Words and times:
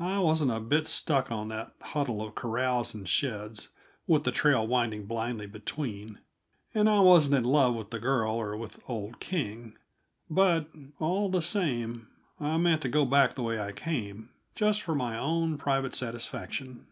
I 0.00 0.18
wasn't 0.18 0.50
a 0.50 0.58
bit 0.58 0.88
stuck 0.88 1.30
on 1.30 1.50
that 1.50 1.70
huddle 1.80 2.20
of 2.20 2.34
corrals 2.34 2.94
and 2.96 3.08
sheds, 3.08 3.68
with 4.08 4.24
the 4.24 4.32
trail 4.32 4.66
winding 4.66 5.06
blindly 5.06 5.46
between, 5.46 6.18
and 6.74 6.90
I 6.90 6.98
wasn't 6.98 7.36
in 7.36 7.44
love 7.44 7.74
with 7.76 7.90
the 7.90 8.00
girl 8.00 8.34
or 8.34 8.56
with 8.56 8.82
old 8.88 9.20
King; 9.20 9.76
but, 10.28 10.66
all 10.98 11.28
the 11.28 11.42
same, 11.42 12.08
I 12.40 12.56
meant 12.56 12.82
to 12.82 12.88
go 12.88 13.04
back 13.04 13.36
the 13.36 13.44
way 13.44 13.60
I 13.60 13.70
came, 13.70 14.30
just 14.56 14.82
for 14.82 14.96
my 14.96 15.16
own 15.16 15.56
private 15.58 15.94
satisfaction. 15.94 16.88